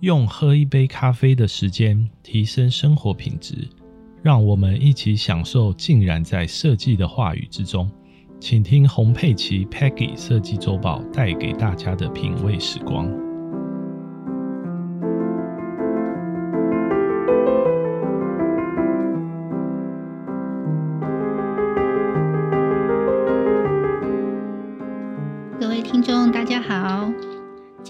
[0.00, 3.66] 用喝一杯咖啡的时间提升生活品质，
[4.22, 7.90] 让我们一起享受浸染在设计的话语之中。
[8.38, 13.25] 请听洪佩奇 Peggy 设计周报带给大家的品味时光。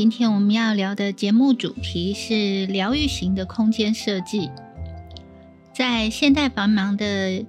[0.06, 4.48] 今天我们要聊的节目主题是疗愈型的空间设计。
[5.74, 7.44] 在现代繁忙的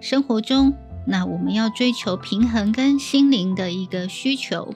[0.00, 0.74] 生活中，
[1.06, 4.74] 那我们要追求平衡跟心灵的一个需求。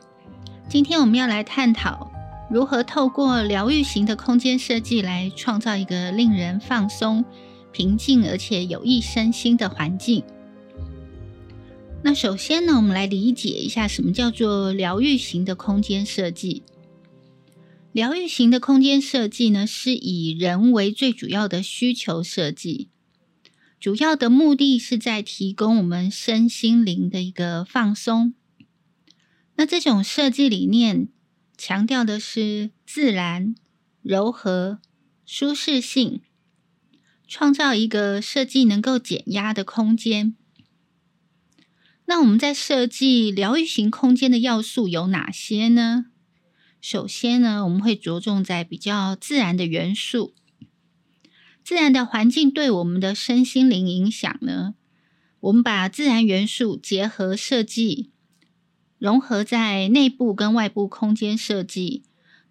[0.69, 2.13] 今天我们要来探讨
[2.49, 7.25] 如何透过疗愈型的空间设计来创造一个令人放松、
[7.73, 10.23] 平静而且有益身心的环境。
[12.05, 16.63] 那首先呢，我们来理解一下什么叫做疗愈型的空间设计。
[17.95, 22.89] 疗愈型的空间设计呢，是以人为最主要的需求设计。
[23.79, 28.35] 主要的目的是在提供我们身心灵的一个放松。
[29.55, 31.07] 那这种设计理念
[31.57, 33.55] 强调的是自然、
[34.03, 34.81] 柔和、
[35.25, 36.21] 舒适性，
[37.29, 40.35] 创造一个设计能够减压的空间。
[42.07, 46.07] 那我们在设计疗愈型空间的要素有哪些呢？
[46.87, 50.35] 首先呢，我们会着重在比较自然的元素。
[51.65, 54.75] 自然的环境对我们的身心灵影响呢？
[55.41, 58.11] 我们把自然元素结合设计，
[58.99, 62.03] 融合在内部跟外部空间设计，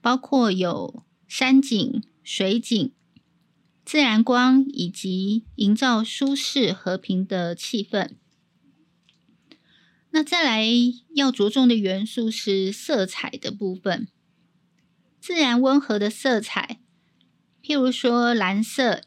[0.01, 2.91] 包括有山景、水景、
[3.85, 8.13] 自然光，以及营造舒适和平的气氛。
[10.09, 10.67] 那再来
[11.13, 14.07] 要着重的元素是色彩的部分，
[15.23, 16.81] 自然温和的色彩。
[17.63, 19.03] 譬如说，蓝色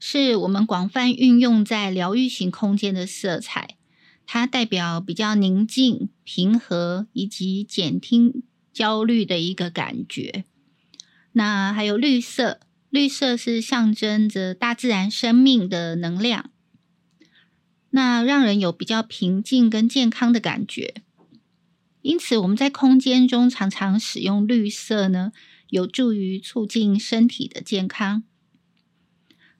[0.00, 3.76] 是我们广泛运用在疗愈型空间的色彩，
[4.26, 8.42] 它代表比较宁静、平和以及减轻
[8.72, 10.44] 焦虑的一个感觉。
[11.30, 12.58] 那还有绿色，
[12.90, 16.50] 绿色是象征着大自然生命的能量，
[17.90, 21.02] 那让人有比较平静跟健康的感觉。
[22.06, 25.32] 因此，我们在空间中常常使用绿色呢。
[25.68, 28.22] 有助于促进身体的健康。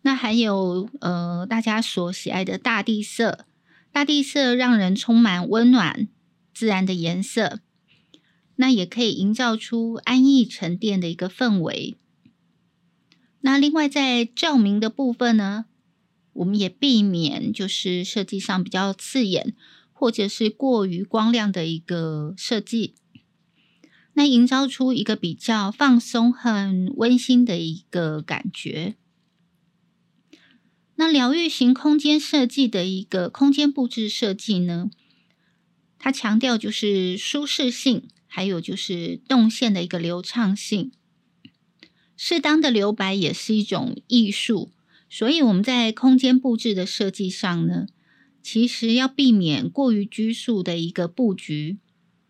[0.03, 3.45] 那还有呃，大家所喜爱的大地色，
[3.91, 6.07] 大地色让人充满温暖、
[6.55, 7.59] 自然的颜色，
[8.55, 11.97] 那也可以营造出安逸沉淀的一个氛围。
[13.41, 15.65] 那另外在照明的部分呢，
[16.35, 19.57] 我们也避免就是设计上比较刺眼
[19.99, 22.95] 或者是过于光亮的一个设计。
[24.13, 28.95] 那营造出一个比较放松、很温馨的一个感觉。
[30.97, 34.91] 那疗愈型空间设计的一个空间布置设计呢，
[35.99, 40.93] 它强调就是舒适性，还有就是动线的一个流畅性。
[42.17, 44.73] 适当的留白也是一种艺术，
[45.11, 47.87] 所以我们在空间布置的设计上呢，
[48.49, 51.79] 其实要避免过于拘束的一个布局。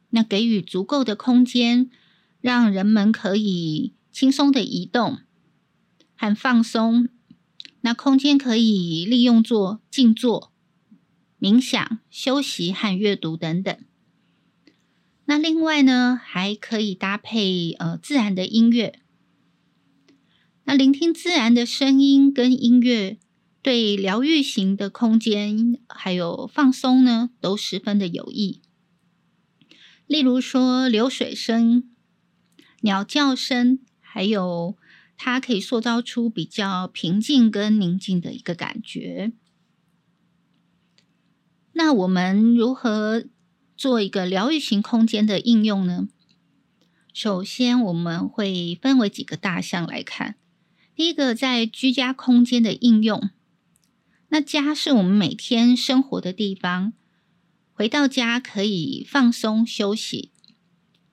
[0.09, 1.91] 那给予足够的空间，
[2.41, 5.19] 让人们可以轻松的移动
[6.15, 7.11] 和放松。
[7.83, 10.51] 那空间可以利用做静坐、
[11.39, 13.79] 冥想、休息和阅读等等。
[15.27, 19.01] 那另外呢，还可以搭配呃自然的音乐。
[20.65, 23.19] 那聆听自然的声音跟音乐，
[23.67, 28.63] 对疗愈型的空间还有放松呢，都十分的有益。
[30.07, 31.93] 例如说流水声、
[32.83, 34.77] 鸟叫声，还有
[35.17, 39.33] 它可以塑造出比较平静跟宁静的一个感觉。
[41.73, 43.25] 那我们如何
[43.77, 46.07] 做一个疗愈型空间的应用呢？
[47.13, 50.37] 首先，我们会分为几个大项来看。
[50.95, 53.31] 第一个，在居家空间的应用。
[54.29, 56.93] 那家是我们每天生活的地方。
[57.73, 60.31] 回到家可以放松休息，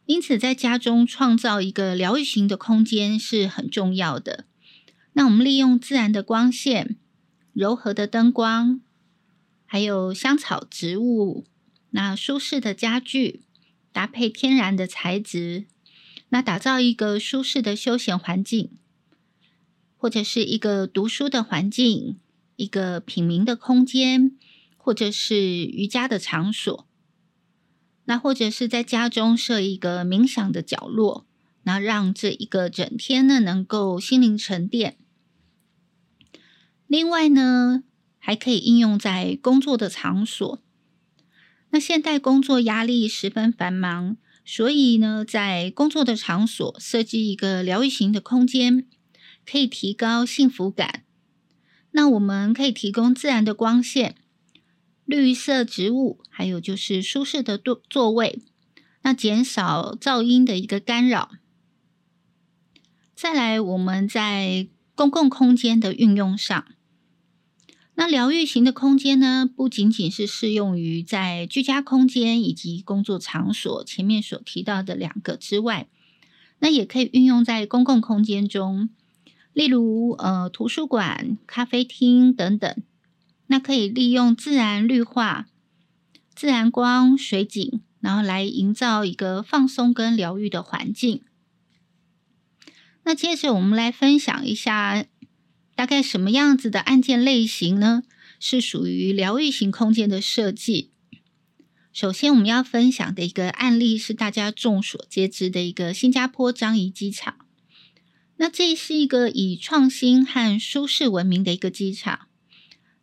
[0.05, 4.45] 因此在家中创造一个疗愈型的空间是很重要的。
[5.13, 6.95] 那我们利用自然的光线、
[7.51, 8.81] 柔和的灯光，
[9.65, 11.45] 还有香草植物，
[11.91, 13.41] 那舒适的家具，
[13.91, 15.65] 搭配天然的材质，
[16.29, 18.71] 那打造一个舒适的休闲环境，
[19.97, 22.17] 或者是一个读书的环境，
[22.55, 24.37] 一个品茗的空间。
[24.85, 26.85] 或者是瑜伽的场所，
[28.03, 31.25] 那或者是在家中设一个冥想的角落，
[31.61, 34.97] 那让这一个整天呢能够心灵沉淀。
[36.85, 37.85] 另外呢，
[38.17, 40.61] 还可以应用在工作的场所。
[41.69, 48.85] 那现代工作压力十分繁忙，所以呢，在工作的场所设计一个疗愈型的空间，
[49.49, 51.05] 可以提高幸福感。
[51.95, 54.15] 那我们可以提供自然的光线、
[55.05, 58.41] 绿色植物，还有就是舒适的座座位，
[59.03, 61.31] 那减少噪音的一个干扰。
[63.15, 66.65] 再来，我们在公共空间的运用上。
[67.95, 75.87] 那疗愈型的空间呢，不仅仅是适用于在居家空间以及工作场所前面所提到的两个之外，
[76.57, 78.89] 那也可以运用在公共空间中，
[79.53, 82.75] 例如呃图书馆、咖啡厅等等。
[83.47, 85.47] 那可以利用自然绿化、
[86.35, 91.21] 自然光、水景，然后来营造一个放松跟疗愈的环境。
[93.03, 95.05] 那接着我们来分享一下。
[95.75, 98.03] 大概什么样子的案件类型呢？
[98.39, 100.91] 是属于疗愈型空间的设计。
[101.91, 107.42] 首先，我们要分享的一个案例是大家众所皆知的一个新加坡樟宜机场。
[108.37, 112.27] 那这是一个以创新和舒适闻名的一个机场。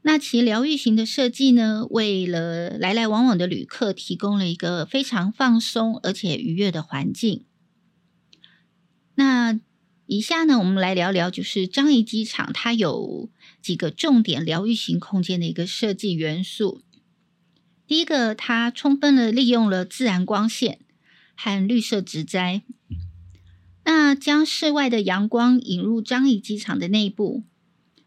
[0.02, 7.44] 那其疗愈型的设计呢，为了来来往往的旅客提供了一个非常放松而且愉悦的环境。
[9.14, 9.60] 那
[10.06, 13.30] 以下呢，我们来聊聊，就是樟宜机场它有
[13.62, 16.82] 几个重点疗愈型空间的一个设计元素。
[17.86, 20.80] 第一个，它充分的利用了自然光线
[21.36, 22.62] 和绿色植栽，
[23.92, 27.42] 那将室外的阳光引入樟宜机场的内部，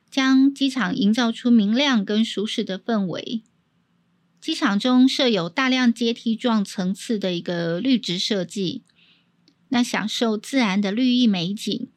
[0.10, 3.44] 将机场营造出明亮跟舒适的氛围。
[4.40, 8.84] 机场中设有大量阶梯状层次的一个绿植设计。
[9.68, 11.90] 那享受自然的绿意美景。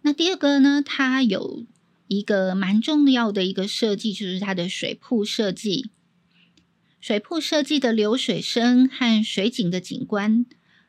[0.00, 1.66] 那第二个呢，它有
[2.08, 5.90] 一个蛮重要的一个设计，就是它的水瀑设计。
[6.98, 10.46] 水瀑设计的流水声和水景的景观，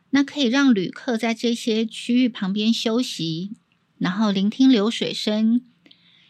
[0.10, 3.52] 那可以让旅客在这些区域旁边休息，
[3.98, 5.62] 然后聆听流水声，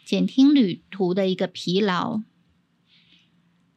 [0.04, 2.22] 减轻旅途的一个疲劳。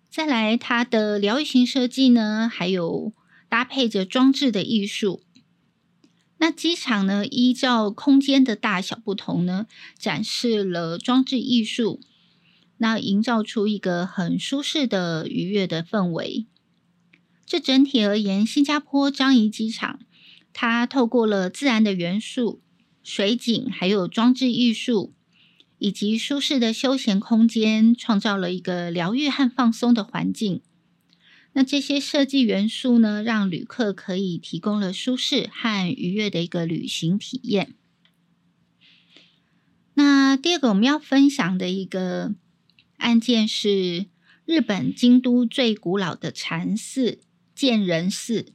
[0.09, 3.13] 再来，它的疗愈型设计呢，还有。
[3.51, 5.24] 搭配着装置的艺术，
[6.38, 7.25] 那机场呢？
[7.25, 9.68] 依照空间的大小不同呢，
[10.00, 12.00] 展示了装置艺术，
[12.77, 16.45] 那营造出一个很舒适的愉悦的氛围。
[17.51, 20.00] 这整体而言，新加坡樟宜机场，
[20.53, 22.62] 它透过了自然的元素、
[23.03, 25.13] 水景，还有装置艺术，
[25.77, 30.62] 以及舒适的休闲空间，创造了一个疗愈和放松的环境。
[31.51, 37.75] 那这些设计元素呢，让旅客可以提供了舒适和愉悦的一个旅行体验。
[39.95, 42.33] 那第二个我们要分享的一个
[42.95, 44.06] 案件是
[44.45, 47.19] 日本京都最古老的禅寺
[47.62, 48.54] 建仁寺。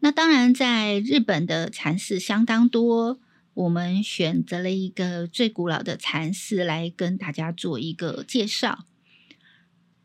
[0.00, 3.20] 那当然，在日本的禅寺相当多，
[3.54, 8.84] 我们选择了一个最古老的禅寺来跟大家做一个介绍。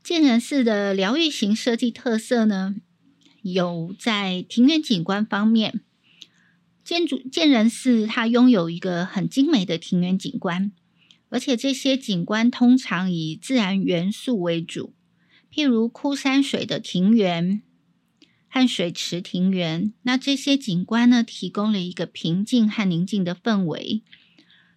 [0.04, 2.76] 建仁寺的疗愈型设计特色呢，
[3.42, 5.82] 有在庭园景观方面，
[6.84, 10.72] 建筑建仁寺它拥有一个很精美的庭园景观，
[11.30, 14.94] 而且这些景观通常以自然元素为主，
[15.52, 17.64] 譬如枯山水的庭园
[18.54, 19.92] 和水池庭园。
[20.04, 24.04] 那这些景观呢，提供了一个平静和宁静的氛围，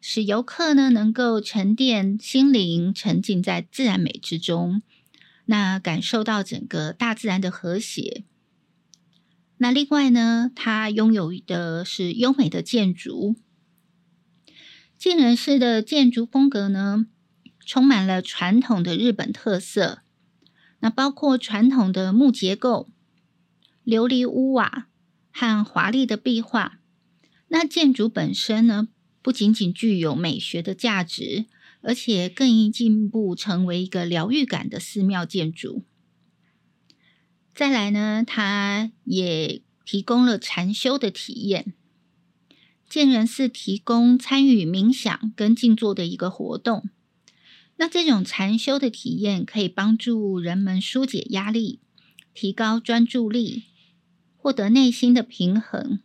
[0.00, 4.80] 使游客呢能够沉淀心灵，沉浸在自然美之中。
[5.44, 8.24] 那感受到整个大自然的和谐。
[9.58, 13.36] 那另外呢，它拥有的是优美的建筑。
[14.96, 17.06] 建仁寺的建筑风格呢，
[17.60, 20.00] 充满了传统的日本特色。
[20.80, 22.88] 那包括传统的木结构、
[23.86, 24.88] 琉璃屋瓦
[25.32, 26.80] 和华丽的壁画。
[27.48, 28.88] 那建筑本身呢，
[29.22, 31.46] 不仅仅具有美学的价值。
[31.82, 35.84] 而且更一进步，成为一个疗愈感的寺庙建筑。
[37.54, 41.74] 再来呢，它也提供了禅修的体验。
[42.88, 46.88] 建仁寺提供参与冥想跟静坐的一个活动。
[47.76, 51.78] 那这种禅修的体验可以帮助人们疏解压力，
[52.34, 53.66] 提高专注力，
[54.46, 55.98] 获得内心的平衡。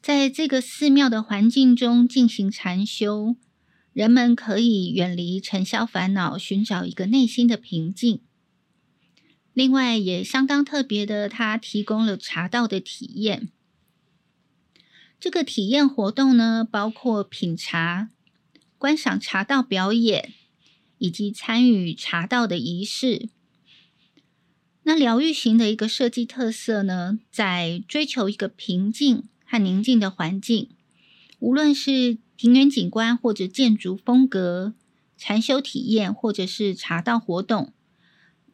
[0.00, 3.36] 在这个寺庙的环境中进行禅修。
[3.92, 8.22] 人们可以远离尘嚣烦恼，寻找一个内心的平静。
[9.52, 13.50] 另外，也相当特别的，它提供了茶道的体验。
[15.20, 18.08] 这个体验活动呢，包括品茶、
[18.78, 20.32] 观赏茶道表演，
[20.96, 23.28] 以及参与茶道的仪式。
[24.84, 30.70] 那疗愈型的一个设计特色呢，在追求一个平静和宁静的环境，
[31.38, 34.74] 无论是庭园景观或者建筑风格、
[35.16, 37.72] 禅修体验或者是茶道活动，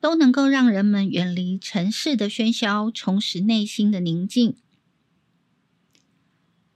[0.01, 4.55] 都能够让人们远离城市的喧嚣，重拾内心的宁静。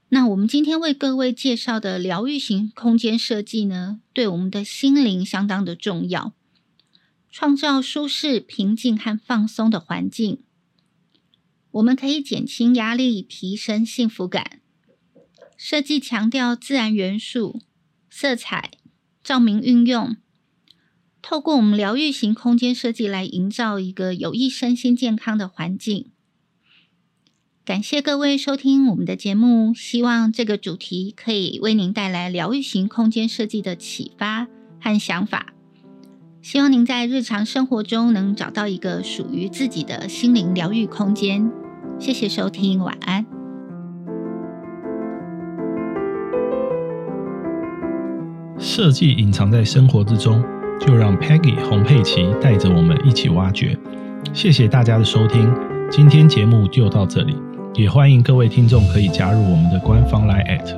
[0.08, 6.32] 那我们今天为各位介绍的疗愈型空间设计呢，对我们的心灵相当的重要，
[7.32, 10.42] 创造舒适、平静和放松的环境，
[11.70, 14.60] 我们可以减轻压力，提升幸福感。
[15.56, 17.62] 设计强调自然元素、
[18.10, 18.72] 色彩、
[19.24, 20.14] 照明运用，
[21.22, 26.10] 透过我们疗愈型空间设计来营造一个有益身心健康的环境。
[27.64, 34.48] 感谢各位收听我们的节目，希望这个主题可以为您带来疗愈型空间设计的启发
[34.78, 35.54] 和想法。
[36.42, 41.48] 希望您在日常生活中能找到一个属于自己的心灵疗愈空间。
[42.00, 43.24] 谢谢收听，晚安。
[48.58, 50.42] 设计隐藏在生活之中，
[50.80, 53.78] 就让 Peggy 洪佩奇带着我们一起挖掘。
[54.32, 55.48] 谢谢大家的收听，
[55.88, 57.36] 今天节目就到这里。
[57.74, 60.76] 也欢迎各位听众可以加入我们的官方 Line at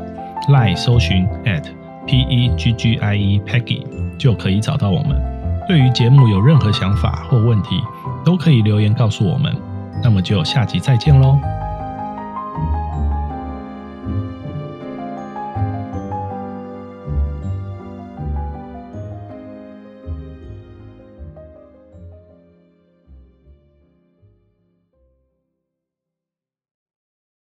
[0.50, 1.64] Line 搜寻 at
[2.06, 3.82] P E G G I E Peggy
[4.18, 5.33] 就可以找到我们。
[5.66, 7.82] 对于节目有任何想法或问题，
[8.24, 9.54] 都可以留言告诉我们。
[10.02, 11.38] 那么就下集再见喽。